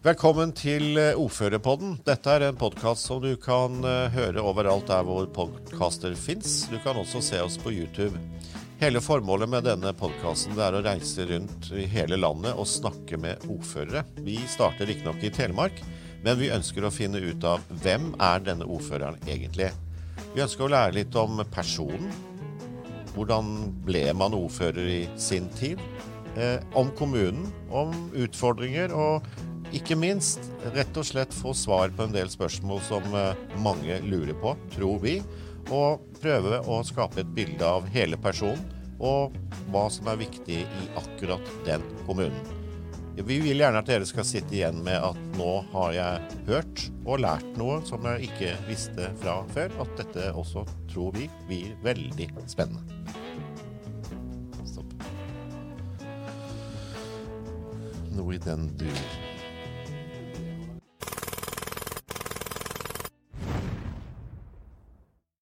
[0.00, 1.98] Velkommen til eh, Ordførerpodden.
[2.06, 6.62] Dette er en podkast som du kan eh, høre overalt der hvor podkaster fins.
[6.72, 8.16] Du kan også se oss på YouTube.
[8.80, 13.44] Hele formålet med denne podkasten er å reise rundt i hele landet og snakke med
[13.44, 14.06] ordførere.
[14.24, 15.84] Vi starter riktignok i Telemark,
[16.24, 19.68] men vi ønsker å finne ut av hvem er denne ordføreren egentlig.
[20.32, 22.08] Vi ønsker å lære litt om personen.
[23.12, 23.52] Hvordan
[23.84, 25.84] ble man ordfører i sin tid?
[26.40, 29.28] Eh, om kommunen, om utfordringer og
[29.76, 34.34] ikke minst rett og slett få svar på en del spørsmål som eh, mange lurer
[34.42, 35.20] på, tror vi.
[35.70, 38.64] Og prøve å skape et bilde av hele personen
[39.00, 39.36] og
[39.72, 42.40] hva som er viktig i akkurat den kommunen.
[43.20, 47.20] Vi vil gjerne at dere skal sitte igjen med at nå har jeg hørt og
[47.20, 49.74] lært noe som jeg ikke visste fra før.
[49.82, 52.80] At dette også, tror vi, blir veldig spennende.
[54.64, 54.94] Stopp.
[58.16, 59.04] Noe i den dur.